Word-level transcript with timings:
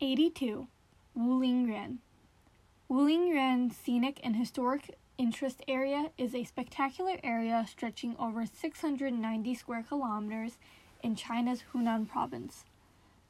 82. 0.00 0.68
Wulingyuan. 1.18 1.98
Wulingyuan 2.88 3.72
Scenic 3.72 4.20
and 4.22 4.36
Historic 4.36 4.96
Interest 5.18 5.60
Area 5.66 6.12
is 6.16 6.36
a 6.36 6.44
spectacular 6.44 7.16
area 7.24 7.66
stretching 7.68 8.14
over 8.16 8.46
690 8.46 9.54
square 9.56 9.82
kilometers 9.82 10.56
in 11.02 11.16
China's 11.16 11.64
Hunan 11.72 12.08
province. 12.08 12.64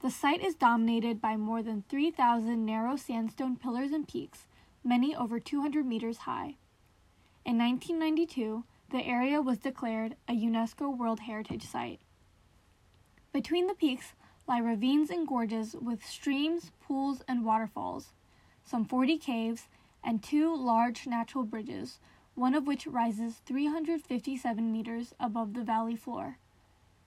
The 0.02 0.10
site 0.10 0.44
is 0.44 0.54
dominated 0.54 1.22
by 1.22 1.38
more 1.38 1.62
than 1.62 1.84
3,000 1.88 2.66
narrow 2.66 2.96
sandstone 2.96 3.56
pillars 3.56 3.90
and 3.90 4.06
peaks, 4.06 4.46
many 4.84 5.16
over 5.16 5.40
200 5.40 5.86
meters 5.86 6.18
high. 6.18 6.56
In 7.46 7.56
1992, 7.56 8.64
the 8.90 9.06
area 9.06 9.40
was 9.40 9.56
declared 9.56 10.16
a 10.28 10.32
UNESCO 10.32 10.94
World 10.94 11.20
Heritage 11.20 11.64
Site. 11.64 12.00
Between 13.32 13.68
the 13.68 13.74
peaks 13.74 14.12
lie 14.48 14.58
ravines 14.58 15.10
and 15.10 15.28
gorges 15.28 15.76
with 15.78 16.04
streams, 16.04 16.72
pools, 16.80 17.22
and 17.28 17.44
waterfalls, 17.44 18.14
some 18.64 18.84
40 18.84 19.18
caves, 19.18 19.68
and 20.02 20.22
two 20.22 20.56
large 20.56 21.06
natural 21.06 21.44
bridges, 21.44 22.00
one 22.34 22.54
of 22.54 22.66
which 22.66 22.86
rises 22.86 23.42
357 23.44 24.72
meters 24.72 25.14
above 25.20 25.52
the 25.52 25.62
valley 25.62 25.96
floor. 25.96 26.38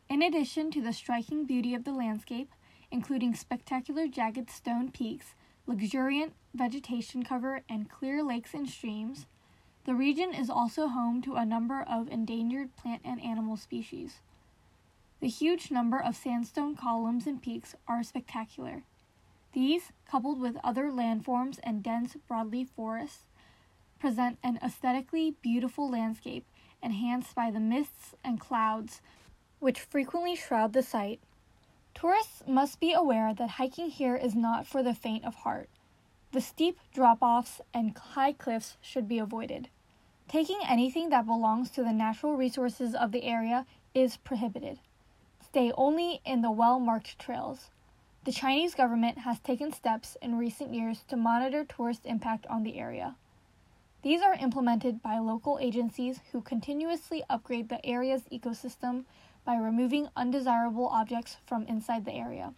In 0.08 0.22
addition 0.22 0.70
to 0.72 0.82
the 0.82 0.94
striking 0.94 1.46
beauty 1.46 1.74
of 1.74 1.84
the 1.84 1.94
landscape, 1.94 2.52
including 2.92 3.34
spectacular 3.34 4.08
jagged 4.08 4.50
stone 4.52 4.92
peaks, 4.92 5.34
luxuriant 5.66 6.34
vegetation 6.54 7.24
cover, 7.24 7.62
and 7.70 7.90
clear 7.90 8.22
lakes 8.22 8.54
and 8.54 8.70
streams. 8.70 9.26
The 9.86 9.96
region 9.96 10.34
is 10.34 10.50
also 10.50 10.88
home 10.88 11.22
to 11.24 11.36
a 11.36 11.46
number 11.46 11.82
of 11.82 12.10
endangered 12.10 12.76
plant 12.76 13.02
and 13.04 13.24
animal 13.24 13.58
species. 13.58 14.20
The 15.22 15.28
huge 15.28 15.70
number 15.70 16.02
of 16.02 16.16
sandstone 16.16 16.76
columns 16.76 17.28
and 17.28 17.40
peaks 17.40 17.76
are 17.88 18.02
spectacular. 18.02 18.84
These, 19.54 19.92
coupled 20.10 20.40
with 20.40 20.58
other 20.64 20.86
landforms 20.86 21.60
and 21.62 21.84
dense 21.84 22.18
broadleaf 22.28 22.70
forests, 22.70 23.26
present 24.00 24.40
an 24.42 24.58
aesthetically 24.64 25.36
beautiful 25.44 25.88
landscape 25.88 26.44
enhanced 26.82 27.36
by 27.36 27.52
the 27.52 27.60
mists 27.60 28.16
and 28.24 28.40
clouds 28.40 29.02
which 29.60 29.80
frequently 29.80 30.36
shroud 30.36 30.74
the 30.74 30.82
site. 30.82 31.20
Tourists 31.94 32.42
must 32.48 32.80
be 32.80 32.92
aware 32.92 33.32
that 33.32 33.52
hiking 33.52 33.92
here 33.92 34.16
is 34.16 34.34
not 34.34 34.66
for 34.66 34.82
the 34.82 34.96
faint 34.96 35.24
of 35.24 35.36
heart. 35.36 35.70
The 36.32 36.42
steep 36.42 36.80
drop 36.92 37.20
offs 37.22 37.62
and 37.76 37.96
high 37.96 38.34
cliffs 38.34 38.78
should 38.82 39.08
be 39.08 39.20
avoided. 39.20 39.70
Taking 40.28 40.62
anything 40.68 41.10
that 41.10 41.28
belongs 41.28 41.70
to 41.72 41.84
the 41.84 41.94
natural 41.94 42.36
resources 42.36 42.96
of 42.96 43.12
the 43.12 43.24
area 43.24 43.68
is 43.94 44.18
prohibited. 44.18 44.80
Stay 45.52 45.70
only 45.74 46.22
in 46.24 46.42
the 46.42 46.50
well 46.50 46.80
marked 46.80 47.20
trails. 47.20 47.72
The 48.24 48.32
Chinese 48.32 48.74
government 48.74 49.18
has 49.18 49.42
taken 49.42 49.74
steps 49.74 50.16
in 50.22 50.38
recent 50.38 50.74
years 50.74 51.04
to 51.10 51.18
monitor 51.18 51.66
tourist 51.66 52.06
impact 52.06 52.48
on 52.48 52.64
the 52.64 52.80
area. 52.80 53.18
These 54.02 54.22
are 54.22 54.34
implemented 54.36 55.04
by 55.04 55.18
local 55.18 55.60
agencies 55.60 56.22
who 56.32 56.40
continuously 56.40 57.26
upgrade 57.30 57.68
the 57.68 57.86
area's 57.86 58.30
ecosystem 58.32 59.04
by 59.44 59.58
removing 59.58 60.08
undesirable 60.16 60.88
objects 60.88 61.36
from 61.46 61.66
inside 61.66 62.06
the 62.06 62.14
area. 62.14 62.54